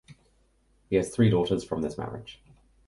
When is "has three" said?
0.95-1.29